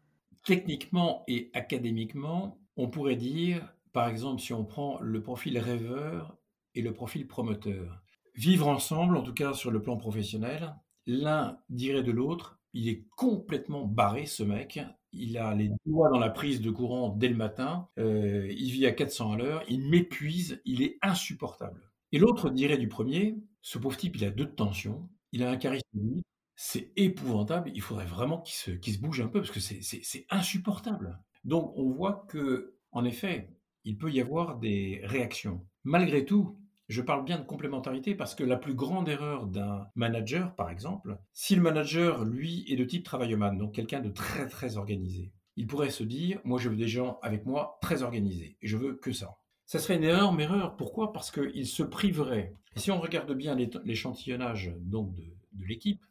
[0.44, 6.36] Techniquement et académiquement, on pourrait dire par exemple, si on prend le profil rêveur
[6.74, 8.02] et le profil promoteur.
[8.34, 13.06] Vivre ensemble, en tout cas sur le plan professionnel, l'un dirait de l'autre, il est
[13.16, 14.80] complètement barré ce mec,
[15.12, 18.86] il a les doigts dans la prise de courant dès le matin, euh, il vit
[18.86, 21.92] à 400 à l'heure, il m'épuise, il est insupportable.
[22.12, 25.58] Et l'autre dirait du premier, ce pauvre type, il a deux tensions, il a un
[25.58, 26.22] charisme
[26.56, 31.20] c'est épouvantable, il faudrait vraiment qu'il se, se, bouge un peu parce que c'est insupportable.
[31.44, 33.50] Donc on voit que, en effet,
[33.84, 35.66] il peut y avoir des réactions.
[35.84, 36.58] Malgré tout,
[36.88, 41.18] je parle bien de complémentarité parce que la plus grande erreur d'un manager, par exemple,
[41.32, 45.68] si le manager, lui, est de type travailleman, donc quelqu'un de très très organisé, il
[45.68, 48.96] pourrait se dire, moi je veux des gens avec moi très organisés, et je veux
[48.96, 49.38] que ça.
[49.66, 50.76] Ça serait une énorme erreur.
[50.76, 51.14] Pourquoi?
[51.14, 52.54] Parce qu'il se priverait.
[52.76, 56.04] Et si on regarde bien l'échantillonnage donc de, de l'équipe,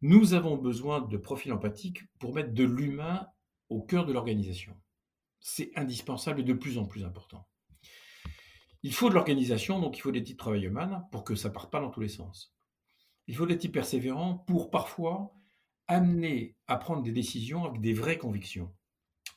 [0.00, 3.26] nous avons besoin de profils empathiques pour mettre de l'humain
[3.68, 4.76] au cœur de l'organisation
[5.42, 7.46] c'est indispensable et de plus en plus important.
[8.82, 11.80] Il faut de l'organisation, donc il faut des types travailleurs pour que ça parte pas
[11.80, 12.54] dans tous les sens.
[13.28, 15.34] Il faut des types persévérants pour parfois
[15.86, 18.72] amener à prendre des décisions avec des vraies convictions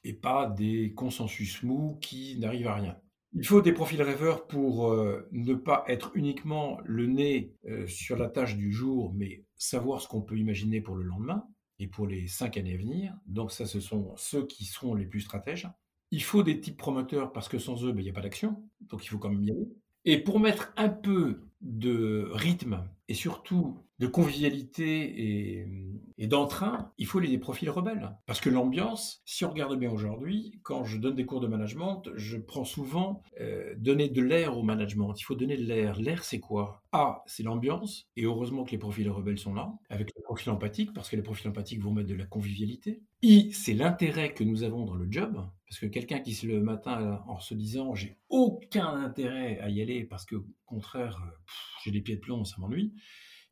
[0.04, 2.98] et pas des consensus mous qui n'arrivent à rien.
[3.34, 8.16] Il faut des profils rêveurs pour euh, ne pas être uniquement le nez euh, sur
[8.18, 11.46] la tâche du jour, mais savoir ce qu'on peut imaginer pour le lendemain
[11.80, 13.14] et pour les cinq années à venir.
[13.26, 15.68] Donc ça, ce sont ceux qui seront les plus stratèges.
[16.12, 18.64] Il faut des types promoteurs parce que sans eux, ben, il n'y a pas d'action.
[18.82, 19.68] Donc il faut quand même y aller.
[20.06, 25.64] Et pour mettre un peu de rythme et surtout de convivialité
[26.18, 28.16] et, d'entrain, il faut des profils rebelles.
[28.26, 32.04] Parce que l'ambiance, si on regarde bien aujourd'hui, quand je donne des cours de management,
[32.16, 35.14] je prends souvent euh, donner de l'air au management.
[35.20, 36.00] Il faut donner de l'air.
[36.00, 36.84] L'air, c'est quoi?
[36.92, 38.08] A, c'est l'ambiance.
[38.16, 41.22] Et heureusement que les profils rebelles sont là, avec le profil empathique, parce que les
[41.22, 43.02] profils empathiques vont mettre de la convivialité.
[43.22, 45.48] I, c'est l'intérêt que nous avons dans le job.
[45.68, 49.82] Parce que quelqu'un qui se le matin en se disant j'ai aucun intérêt à y
[49.82, 51.22] aller parce que, au contraire,
[51.84, 52.94] j'ai des pieds de plomb, ça m'ennuie,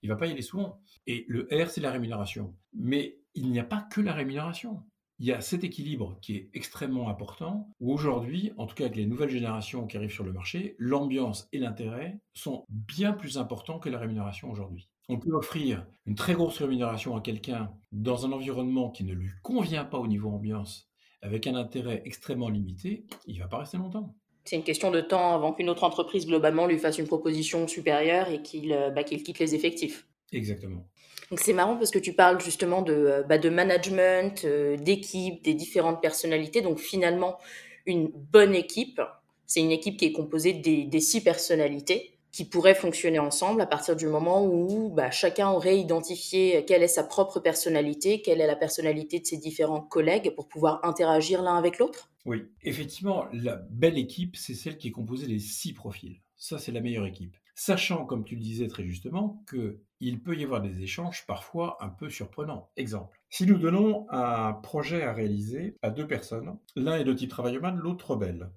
[0.03, 0.81] il va pas y aller souvent.
[1.07, 2.55] Et le R, c'est la rémunération.
[2.73, 4.83] Mais il n'y a pas que la rémunération.
[5.19, 8.97] Il y a cet équilibre qui est extrêmement important, où aujourd'hui, en tout cas avec
[8.97, 13.79] les nouvelles générations qui arrivent sur le marché, l'ambiance et l'intérêt sont bien plus importants
[13.79, 14.89] que la rémunération aujourd'hui.
[15.09, 19.29] On peut offrir une très grosse rémunération à quelqu'un dans un environnement qui ne lui
[19.43, 20.89] convient pas au niveau ambiance,
[21.23, 24.13] avec un intérêt extrêmement limité, il ne va pas rester longtemps.
[24.45, 28.29] C'est une question de temps avant qu'une autre entreprise globalement lui fasse une proposition supérieure
[28.29, 30.05] et qu'il euh, bah, quitte les effectifs.
[30.33, 30.85] Exactement.
[31.29, 35.41] Donc c'est marrant parce que tu parles justement de, euh, bah, de management, euh, d'équipe,
[35.43, 36.61] des différentes personnalités.
[36.61, 37.37] Donc finalement,
[37.85, 39.01] une bonne équipe,
[39.47, 42.12] c'est une équipe qui est composée des, six personnalités.
[42.33, 46.87] Qui pourraient fonctionner ensemble à partir du moment où bah, chacun aurait identifié quelle est
[46.87, 51.55] sa propre personnalité, quelle est la personnalité de ses différents collègues pour pouvoir interagir l'un
[51.55, 56.19] avec l'autre Oui, effectivement, la belle équipe, c'est celle qui est composée des six profils.
[56.35, 57.37] Ça, c'est la meilleure équipe.
[57.53, 61.89] Sachant, comme tu le disais très justement, qu'il peut y avoir des échanges parfois un
[61.89, 62.71] peu surprenants.
[62.77, 67.29] Exemple, si nous donnons un projet à réaliser à deux personnes, l'un est de type
[67.29, 68.49] travailleman, l'autre rebelle.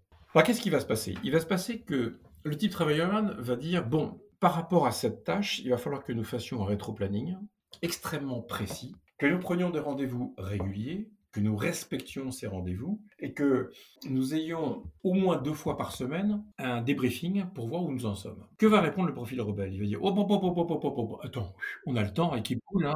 [0.45, 1.15] Qu'est-ce qui va se passer?
[1.25, 5.25] Il va se passer que le type travailleman va dire, bon, par rapport à cette
[5.25, 7.37] tâche, il va falloir que nous fassions un rétro-planning
[7.83, 13.71] extrêmement précis, que nous prenions des rendez-vous réguliers, que nous respections ces rendez-vous et que
[14.09, 18.15] nous ayons au moins deux fois par semaine un débriefing pour voir où nous en
[18.15, 18.47] sommes.
[18.59, 19.75] Que va répondre le profil rebelle?
[19.75, 21.55] Il va dire Oh, oh, oh, oh, oh attends,
[21.85, 22.95] on a le temps, équipe cool, hein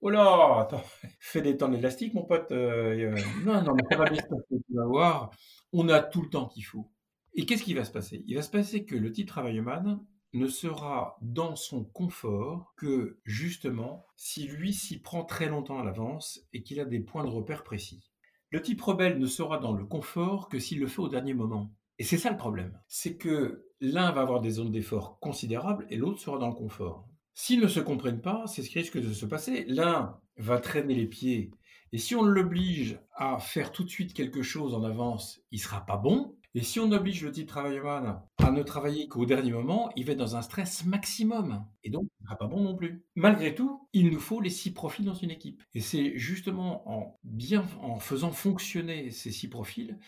[0.00, 0.82] Oh là, attends,
[1.18, 2.52] fais des temps élastiques, mon pote.
[2.52, 5.30] Euh, non, non, mais ça va bien tu vas voir.
[5.72, 6.88] On a tout le temps qu'il faut.
[7.34, 8.22] Et qu'est-ce qui va se passer?
[8.26, 14.04] Il va se passer que le type travailleman ne sera dans son confort que justement
[14.16, 17.62] si lui s'y prend très longtemps à l'avance et qu'il a des points de repère
[17.62, 18.10] précis.
[18.50, 21.72] Le type rebelle ne sera dans le confort que s'il le fait au dernier moment.
[21.98, 22.80] Et c'est ça le problème.
[22.88, 27.08] C'est que l'un va avoir des zones d'effort considérables et l'autre sera dans le confort.
[27.34, 29.64] S'ils ne se comprennent pas, c'est ce qui risque de se passer.
[29.66, 31.50] L'un va traîner les pieds
[31.94, 35.86] et si on l'oblige à faire tout de suite quelque chose en avance, il sera
[35.86, 36.36] pas bon.
[36.56, 40.12] Et si on oblige le type travailleman à ne travailler qu'au dernier moment, il va
[40.12, 41.66] être dans un stress maximum.
[41.82, 43.04] Et donc, ce ne sera pas bon non plus.
[43.16, 45.62] Malgré tout, il nous faut les six profils dans une équipe.
[45.74, 49.98] Et c'est justement en bien, en faisant fonctionner ces six profils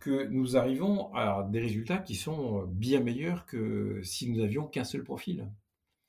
[0.00, 4.84] que nous arrivons à des résultats qui sont bien meilleurs que si nous n'avions qu'un
[4.84, 5.48] seul profil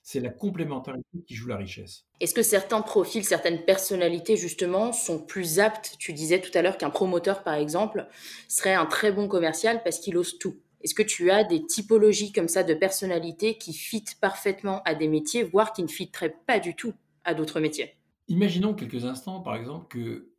[0.06, 2.06] c'est la complémentarité qui joue la richesse.
[2.20, 6.78] Est-ce que certains profils, certaines personnalités, justement, sont plus aptes Tu disais tout à l'heure
[6.78, 8.08] qu'un promoteur, par exemple,
[8.48, 10.58] serait un très bon commercial parce qu'il ose tout?
[10.84, 15.08] Est-ce que tu as des typologies comme ça de personnalités qui fitent parfaitement à des
[15.08, 17.98] métiers, voire qui ne fitteraient pas du tout à d'autres métiers?
[18.28, 20.30] Imaginons quelques instants, par exemple, que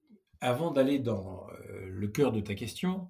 [0.40, 3.08] avant d'aller dans euh, le cœur de ta question,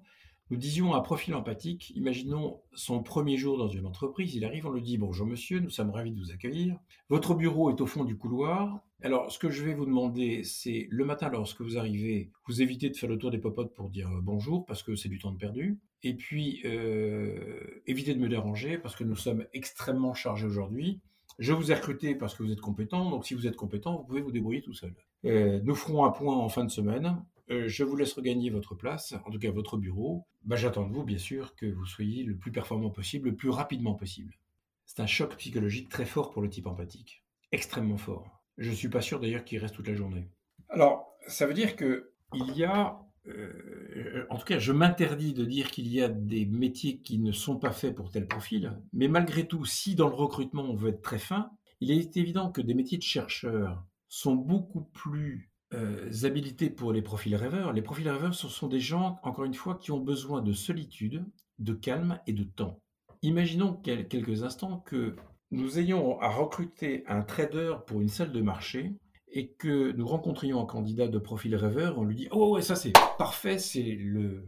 [0.49, 4.71] nous disions un profil empathique, imaginons son premier jour dans une entreprise, il arrive, on
[4.71, 6.77] lui dit bonjour monsieur, nous sommes ravis de vous accueillir.
[7.09, 8.79] Votre bureau est au fond du couloir.
[9.03, 12.89] Alors ce que je vais vous demander, c'est le matin lorsque vous arrivez, vous évitez
[12.89, 15.31] de faire le tour des popotes pour dire euh, bonjour parce que c'est du temps
[15.31, 15.79] de perdu.
[16.03, 21.01] Et puis euh, évitez de me déranger parce que nous sommes extrêmement chargés aujourd'hui.
[21.39, 24.03] Je vous ai recruté parce que vous êtes compétent, donc si vous êtes compétent, vous
[24.03, 24.95] pouvez vous débrouiller tout seul.
[25.25, 27.21] Euh, nous ferons un point en fin de semaine.
[27.49, 30.27] Euh, je vous laisse regagner votre place, en tout cas votre bureau.
[30.43, 33.49] Bah, j'attends de vous, bien sûr, que vous soyez le plus performant possible, le plus
[33.49, 34.37] rapidement possible.
[34.85, 37.23] C'est un choc psychologique très fort pour le type empathique.
[37.51, 38.43] Extrêmement fort.
[38.57, 40.29] Je ne suis pas sûr d'ailleurs qu'il reste toute la journée.
[40.69, 45.45] Alors, ça veut dire que il y a, euh, en tout cas, je m'interdis de
[45.45, 49.07] dire qu'il y a des métiers qui ne sont pas faits pour tel profil, mais
[49.07, 52.61] malgré tout, si dans le recrutement on veut être très fin, il est évident que
[52.61, 57.73] des métiers de chercheurs sont beaucoup plus euh, habilités pour les profils rêveurs.
[57.73, 61.25] Les profils rêveurs, ce sont des gens, encore une fois, qui ont besoin de solitude,
[61.59, 62.81] de calme et de temps.
[63.21, 65.15] Imaginons quelques instants que
[65.51, 68.93] nous ayons à recruter un trader pour une salle de marché
[69.29, 72.75] et que nous rencontrions un candidat de profil rêveur, on lui dit Oh, ouais, ça
[72.75, 74.47] c'est parfait, c'est le,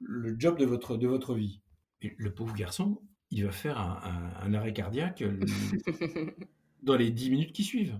[0.00, 1.62] le job de votre, de votre vie.
[2.02, 5.22] Et le pauvre garçon, il va faire un, arrêt cardiaque
[6.82, 7.98] dans les dix minutes qui suivent.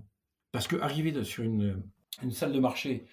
[0.53, 1.83] Parce qu'arriver sur une,
[2.23, 3.07] une salle de marché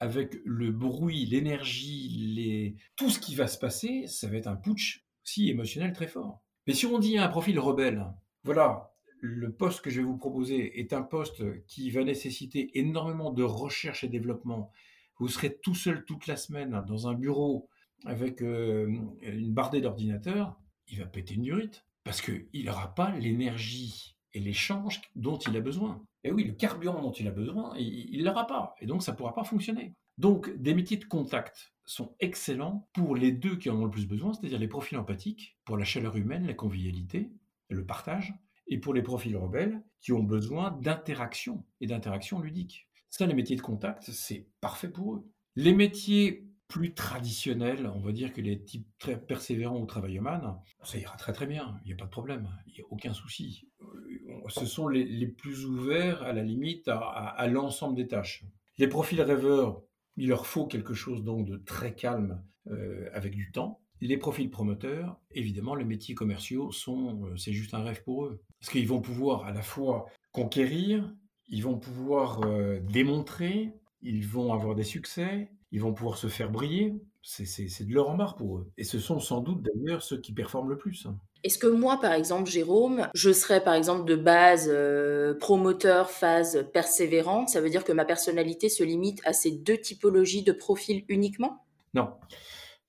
[0.00, 5.04] avec le bruit, l'énergie, tout ce qui va se passer, ça va être un putsch
[5.24, 6.42] aussi émotionnel très fort.
[6.66, 8.04] Mais si on dit un profil rebelle,
[8.42, 13.30] voilà, le poste que je vais vous proposer est un poste qui va nécessiter énormément
[13.30, 14.72] de recherche et développement.
[15.20, 17.68] Vous serez tout seul toute la semaine dans un bureau
[18.04, 18.88] avec euh,
[19.20, 25.00] une bardée d'ordinateurs, il va péter une durite parce qu'il n'aura pas l'énergie et l'échange
[25.14, 26.02] dont il a besoin.
[26.24, 28.74] Et oui, le carburant dont il a besoin, il ne l'aura pas.
[28.80, 29.94] Et donc, ça ne pourra pas fonctionner.
[30.18, 34.06] Donc, des métiers de contact sont excellents pour les deux qui en ont le plus
[34.06, 37.30] besoin, c'est-à-dire les profils empathiques, pour la chaleur humaine, la convivialité,
[37.68, 38.34] le partage,
[38.68, 42.88] et pour les profils rebelles qui ont besoin d'interaction et d'interaction ludique.
[43.10, 45.28] Ça, les métiers de contact, c'est parfait pour eux.
[45.56, 50.96] Les métiers plus traditionnels, on va dire que les types très persévérants ou travailloman, ça
[50.96, 53.68] ira très très bien, il n'y a pas de problème, il n'y a aucun souci.
[53.82, 58.46] Euh, ce sont les, plus ouverts à la limite à, l'ensemble des tâches.
[58.78, 59.82] Les profils rêveurs,
[60.16, 63.82] il leur faut quelque chose donc de très calme euh, avec du temps.
[64.00, 68.42] Les profils promoteurs, évidemment, les métiers commerciaux sont, euh, c'est juste un rêve pour eux.
[68.60, 71.14] Parce qu'ils vont pouvoir à la fois conquérir,
[71.48, 72.40] ils vont pouvoir
[72.80, 78.10] démontrer, ils vont avoir des succès, ils vont pouvoir se faire briller, c'est de l'or
[78.10, 78.70] en barre pour eux.
[78.76, 81.06] Et ce sont sans doute d'ailleurs ceux qui performent le plus.
[81.44, 86.66] Est-ce que moi, par exemple, Jérôme, je serais par exemple de base euh, promoteur, phase
[86.72, 91.04] persévérante Ça veut dire que ma personnalité se limite à ces deux typologies de profils
[91.08, 91.64] uniquement?
[91.94, 92.10] Non,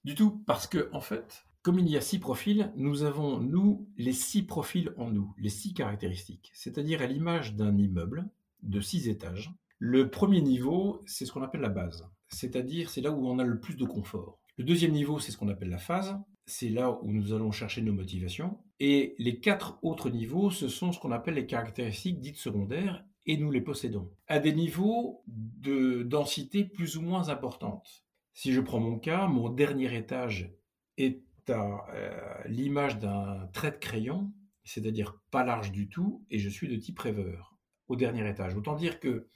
[0.04, 3.88] du tout, parce que en fait, comme il y a six profils, nous avons, nous,
[3.98, 6.52] les six profils en nous, les six caractéristiques.
[6.54, 8.28] C'est-à-dire à, l'image d'un immeuble
[8.62, 9.54] de six étages.
[9.86, 12.10] Le premier niveau, c'est ce qu'on appelle la base.
[12.30, 14.40] C'est-à-dire, c'est là où on a le plus de confort.
[14.56, 16.18] Le deuxième niveau, c'est ce qu'on appelle la phase.
[16.46, 18.60] C'est là où nous allons chercher nos motivations.
[18.80, 23.36] Et les quatre autres niveaux, ce sont ce qu'on appelle les caractéristiques dites secondaires, et
[23.36, 28.06] nous les possédons, à des niveaux de densité plus ou moins importantes.
[28.32, 30.56] Si je prends mon cas, mon dernier étage
[30.96, 34.32] est à euh, l'image d'un trait de crayon,
[34.64, 37.58] c'est-à-dire pas large du tout, et je suis de type rêveur,
[37.90, 38.56] au dernier étage.
[38.56, 39.28] Autant dire que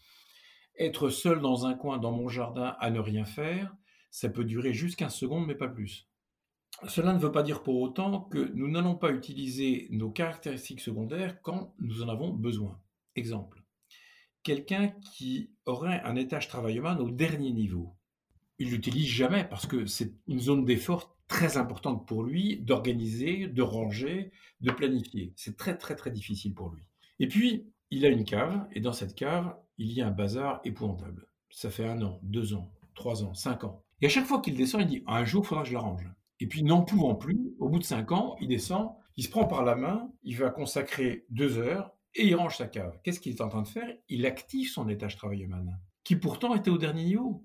[0.78, 3.76] être seul dans un coin dans mon jardin à ne rien faire,
[4.12, 6.08] ça peut durer juste 15 secondes, mais pas plus.
[6.88, 11.42] Cela ne veut pas dire pour autant que nous n'allons pas utiliser nos caractéristiques secondaires
[11.42, 12.80] quand nous en avons besoin.
[13.16, 13.64] Exemple,
[14.44, 17.96] quelqu'un qui aurait un étage travaillman au dernier niveau,
[18.60, 23.62] il l'utilise jamais parce que c'est une zone d'effort très importante pour lui d'organiser, de
[23.62, 25.34] ranger, de planifier.
[25.36, 26.84] C'est très très très difficile pour lui.
[27.20, 30.62] Et puis, il a une cave, et dans cette cave, il y a un bazar
[30.64, 31.28] épouvantable.
[31.50, 33.84] Ça fait un an, deux ans, trois ans, cinq ans.
[34.02, 35.80] Et à chaque fois qu'il descend, il dit un jour, il faudra que je la
[35.80, 36.08] range.
[36.40, 39.46] Et puis, n'en pouvant plus, au bout de cinq ans, il descend, il se prend
[39.46, 43.00] par la main, il va consacrer deux heures et il range sa cave.
[43.04, 43.92] Qu'est-ce qu'il est en train de faire?
[44.10, 47.44] Il active son étage travailleman, qui pourtant était au dernier niveau.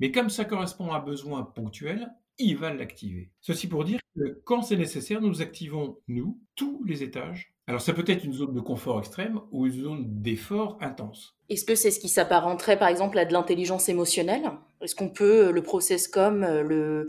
[0.00, 3.32] Mais comme ça correspond à un besoin ponctuel, il va l'activer.
[3.40, 7.54] Ceci pour dire que quand c'est nécessaire, nous activons, nous, tous les étages.
[7.66, 11.36] Alors ça peut être une zone de confort extrême ou une zone d'effort intense.
[11.48, 14.50] Est-ce que c'est ce qui s'apparenterait par exemple à de l'intelligence émotionnelle?
[14.80, 17.06] Est-ce qu'on peut le process comme le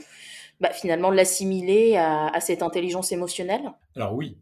[0.60, 3.72] bah, finalement l'assimiler à, cette intelligence émotionnelle?
[3.96, 4.40] Alors oui,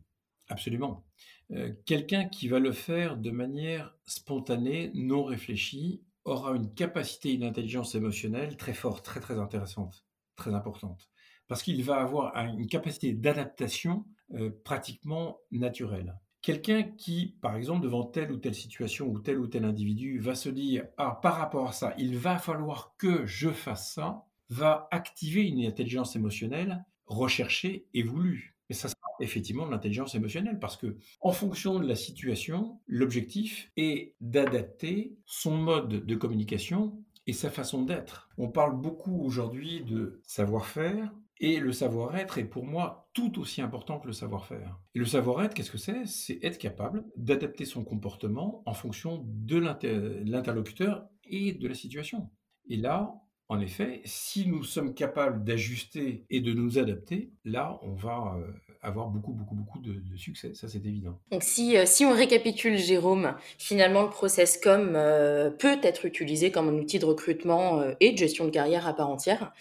[0.47, 1.04] absolument.
[1.51, 7.93] Euh, quelqu'un qui va le faire de manière spontanée, non réfléchie, aura une capacité d'intelligence
[7.93, 11.10] émotionnelle très forte, très très intéressante très importante,
[11.47, 16.19] parce qu'il va avoir une capacité d'adaptation euh, pratiquement naturelle.
[16.41, 20.35] Quelqu'un qui, par exemple, devant telle ou telle situation ou tel ou tel individu, va
[20.35, 24.88] se dire Ah, par rapport à ça, il va falloir que je fasse ça, va
[24.91, 28.55] activer une intelligence émotionnelle recherchée et voulue.
[28.69, 33.71] Et ça sera effectivement de l'intelligence émotionnelle parce que, en fonction de la situation, l'objectif
[33.77, 38.29] est d'adapter son mode de communication et sa façon d'être.
[38.38, 43.99] On parle beaucoup aujourd'hui de savoir-faire, et le savoir-être est pour moi tout aussi important
[43.99, 44.79] que le savoir-faire.
[44.93, 46.05] Et le savoir-être, qu'est-ce que c'est?
[46.05, 52.29] C'est être capable d'adapter son comportement en fonction de l'interlocuteur et de la situation.
[52.69, 53.13] Et là,
[53.47, 58.51] en effet, si nous sommes capables d'ajuster et de nous adapter, là, on va euh,
[58.85, 60.53] avoir beaucoup, beaucoup, beaucoup de, succès.
[60.53, 61.17] Ça, c'est évident.
[61.31, 66.51] Donc, si, euh, si on récapitule, Jérôme, finalement, le process com euh, peut être utilisé
[66.51, 69.51] comme un outil de recrutement euh, et de gestion de carrière à part entière,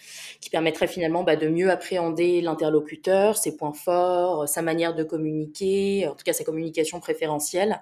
[0.41, 6.07] qui permettrait finalement bah, de mieux appréhender l'interlocuteur, ses points forts, sa manière de communiquer,
[6.07, 7.81] en tout cas sa communication préférentielle,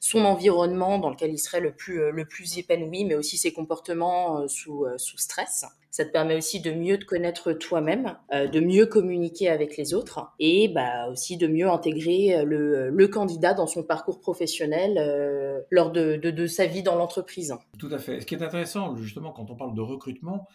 [0.00, 4.46] son environnement dans lequel il serait le plus, le plus épanoui, mais aussi ses comportements
[4.46, 5.64] sous, sous stress.
[5.92, 9.92] Ça te permet aussi de mieux te connaître toi-même, euh, de mieux communiquer avec les
[9.92, 15.60] autres et bah, aussi de mieux intégrer euh, le, candidat dans son parcours professionnel euh,
[15.70, 17.54] lors de, sa vie dans l'entreprise.
[17.78, 18.22] Tout à fait.
[18.22, 20.48] Ce qui est intéressant, justement, quand on parle de recrutement,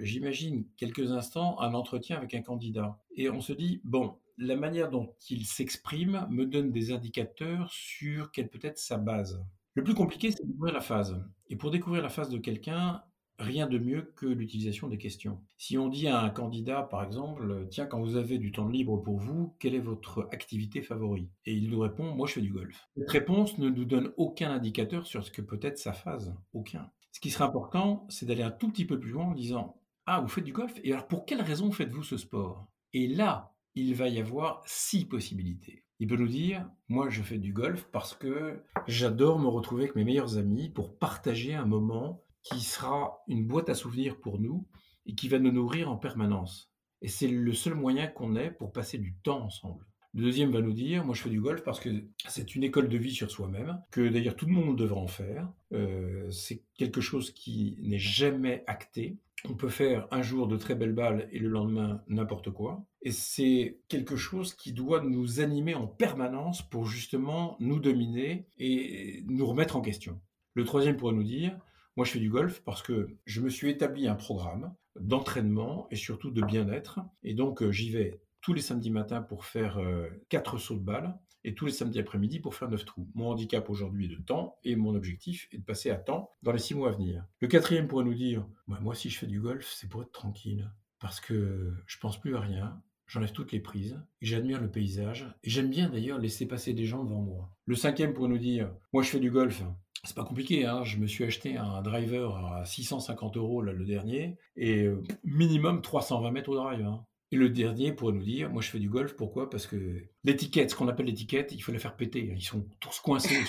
[0.00, 2.96] j'imagine quelques instants un entretien avec un candidat.
[3.14, 8.32] Et on se dit, bon, la manière dont il s'exprime me donne des indicateurs sur
[8.32, 9.38] quelle peut être sa base.
[9.74, 11.20] Le plus compliqué, c'est de découvrir la phase.
[11.50, 13.02] Et pour découvrir la phase de quelqu'un,
[13.38, 15.40] rien de mieux que l'utilisation des questions.
[15.56, 18.96] Si on dit à un candidat, par exemple, tiens, quand vous avez du temps libre
[18.96, 21.30] pour vous, quelle est votre activité favorite?
[21.46, 22.88] Et il nous répond, moi je fais du golf.
[22.96, 26.90] Cette réponse ne nous donne aucun indicateur sur ce que peut être sa phase, aucun.
[27.12, 30.20] Ce qui serait important, c'est d'aller un tout petit peu plus loin en disant, ah,
[30.20, 30.74] vous faites du golf?
[30.84, 32.66] Et alors pour quelle raison faites-vous ce sport?
[32.92, 35.84] Et là, il va y avoir six possibilités.
[36.00, 39.96] Il peut nous dire, moi je fais du golf parce que j'adore me retrouver avec
[39.96, 44.66] mes meilleurs amis pour partager un moment qui sera une boîte à souvenirs pour nous
[45.06, 46.72] et qui va nous nourrir en permanence.
[47.02, 49.86] Et c'est le seul moyen qu'on ait pour passer du temps ensemble.
[50.14, 51.90] Le deuxième va nous dire, moi je fais du golf parce que
[52.28, 55.48] c'est une école de vie sur soi-même, que d'ailleurs tout le monde devrait en faire.
[55.72, 59.18] Euh, c'est quelque chose qui n'est jamais acté.
[59.44, 62.84] On peut faire un jour de très belles balles et le lendemain n'importe quoi.
[63.02, 69.22] Et c'est quelque chose qui doit nous animer en permanence pour justement nous dominer et
[69.26, 70.20] nous remettre en question.
[70.54, 71.56] Le troisième pourrait nous dire,
[71.98, 75.96] moi, je fais du golf parce que je me suis établi un programme d'entraînement et
[75.96, 77.00] surtout de bien-être.
[77.24, 80.84] Et donc, euh, j'y vais tous les samedis matins pour faire euh, quatre sauts de
[80.84, 83.08] balle et tous les samedis après-midi pour faire neuf trous.
[83.16, 86.52] Mon handicap aujourd'hui est de temps et mon objectif est de passer à temps dans
[86.52, 87.24] les six mois à venir.
[87.40, 90.70] Le quatrième pourrait nous dire Moi, si je fais du golf, c'est pour être tranquille
[91.00, 92.80] parce que je pense plus à rien.
[93.08, 97.02] J'enlève toutes les prises, j'admire le paysage, et j'aime bien d'ailleurs laisser passer des gens
[97.02, 97.50] devant moi.
[97.64, 99.62] Le cinquième pourrait nous dire, moi je fais du golf,
[100.04, 100.84] c'est pas compliqué, hein.
[100.84, 105.82] je me suis acheté un driver à 650 euros là, le dernier, et euh, minimum
[105.82, 106.86] 320 mètres au drive.
[106.86, 107.04] Hein.
[107.30, 109.50] Et le dernier pourrait nous dire, moi je fais du golf, pourquoi?
[109.50, 112.32] Parce que l'étiquette, ce qu'on appelle l'étiquette, il faut la faire péter.
[112.34, 113.40] Ils sont tous coincés.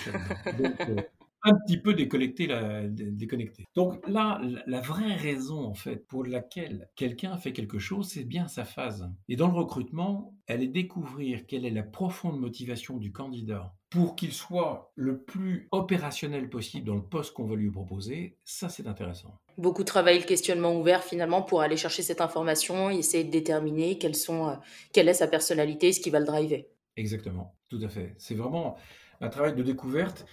[0.57, 1.01] Donc, euh,
[1.43, 3.65] un petit peu déconnecté, la, déconnecté.
[3.75, 8.47] Donc là, la vraie raison en fait pour laquelle quelqu'un fait quelque chose, c'est bien
[8.47, 9.09] sa phase.
[9.29, 14.15] Et dans le recrutement, elle est découvrir quelle est la profonde motivation du candidat pour
[14.15, 18.37] qu'il soit le plus opérationnel possible dans le poste qu'on va lui proposer.
[18.45, 19.39] Ça, c'est intéressant.
[19.57, 23.97] Beaucoup travaillent le questionnement ouvert finalement pour aller chercher cette information et essayer de déterminer
[23.97, 24.55] quelles sont, euh,
[24.93, 26.67] quelle est sa personnalité, ce qui va le driver.
[26.97, 28.15] Exactement, tout à fait.
[28.19, 28.77] C'est vraiment
[29.21, 30.25] un travail de découverte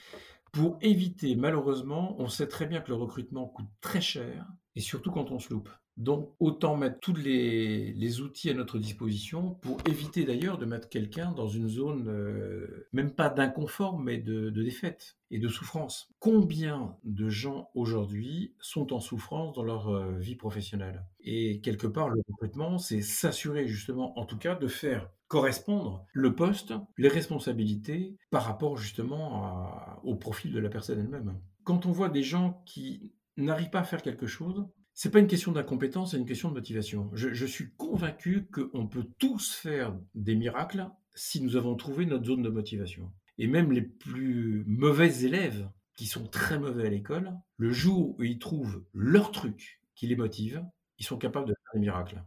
[0.53, 5.11] pour éviter, malheureusement, on sait très bien que le recrutement coûte très cher, et surtout
[5.11, 5.69] quand on se loupe.
[5.97, 11.33] Donc, autant mettre tous les, outils à notre disposition pour éviter d'ailleurs de mettre quelqu'un
[11.33, 16.11] dans une zone, euh, même pas d'inconfort, mais de, défaite et de souffrance.
[16.19, 21.05] Combien de gens aujourd'hui sont en souffrance dans leur euh, vie professionnelle?
[21.21, 26.35] Et quelque part, le recrutement, c'est s'assurer justement, en tout cas, de faire correspondre le
[26.35, 31.41] poste, les responsabilités par rapport justement au profil de la personne elle-même.
[31.65, 34.65] Quand on voit des gens qui n'arrivent pas à faire quelque chose,
[34.99, 37.11] c'est pas une question d'incompétence, c'est une question de motivation.
[37.13, 42.43] Je, suis convaincu qu'on peut tous faire des miracles si nous avons trouvé notre zone
[42.43, 43.13] de motivation.
[43.37, 48.23] Et même les plus mauvais élèves, qui sont très mauvais à l'école, le jour où
[48.23, 50.65] ils trouvent leur truc qui les motive,
[50.99, 52.25] ils sont capables de faire des miracles.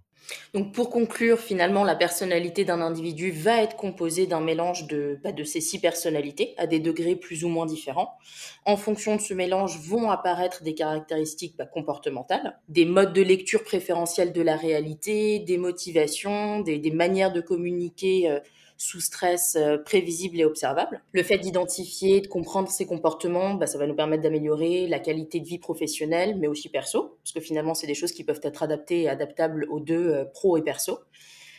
[0.54, 5.32] Donc pour conclure, finalement, la personnalité d'un individu va être composée d'un mélange de, bah,
[5.32, 8.18] de ces six personnalités à des degrés plus ou moins différents.
[8.66, 13.64] En fonction de ce mélange vont apparaître des caractéristiques bah, comportementales, des modes de lecture
[13.64, 18.30] préférentiels de la réalité, des motivations, des, des manières de communiquer.
[18.30, 18.40] Euh,
[18.80, 21.04] sous stress euh, prévisible et observable.
[21.12, 25.42] Le fait d'identifier, de comprendre ses comportements, bah, ça va nous permettre d'améliorer la qualité
[25.42, 28.64] de vie professionnelle, mais aussi perso, parce que finalement, c'est des choses qui peuvent être
[28.64, 31.00] adaptées et adaptables aux deux, euh, pro et perso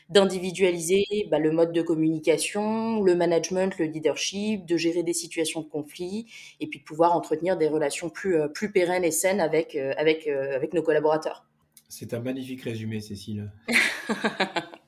[0.08, 5.68] d'individualiser bah, le mode de communication, le management, le leadership, de gérer des situations de
[5.68, 6.26] conflit
[6.58, 10.26] et puis de pouvoir entretenir des relations plus, euh, plus pérennes et saines avec, avec,
[10.26, 11.44] avec nos collaborateurs.
[11.88, 13.52] C'est un magnifique résumé, Cécile.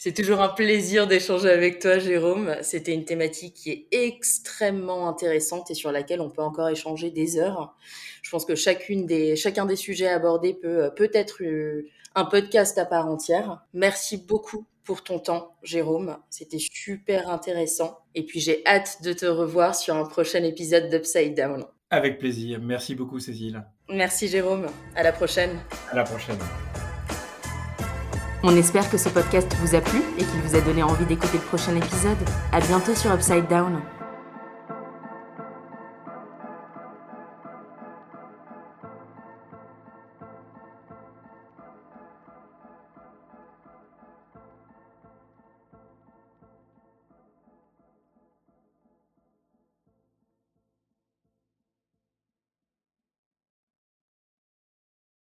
[0.00, 2.54] C'est toujours un plaisir d'échanger avec toi, Jérôme.
[2.62, 7.36] C'était une thématique qui est extrêmement intéressante et sur laquelle on peut encore échanger des
[7.36, 7.74] heures.
[8.22, 12.78] Je pense que chacune des, chacun des sujets abordés peut, peut être euh, un podcast
[12.78, 13.64] à part entière.
[13.74, 16.16] Merci beaucoup pour ton temps, Jérôme.
[16.30, 17.98] C'était super intéressant.
[18.14, 21.64] Et puis j'ai hâte de te revoir sur un prochain épisode d'Upside Down.
[21.90, 22.60] Avec plaisir.
[22.62, 23.64] Merci beaucoup, Cécile.
[23.88, 24.66] Merci, Jérôme.
[24.94, 25.58] À la prochaine.
[25.90, 26.38] À la prochaine.
[28.44, 31.38] On espère que ce podcast vous a plu et qu'il vous a donné envie d'écouter
[31.38, 32.18] le prochain épisode.
[32.52, 33.80] À bientôt sur Upside Down.